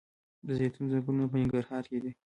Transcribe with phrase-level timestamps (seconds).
[0.47, 2.11] د زیتون ځنګلونه په ننګرهار کې دي؟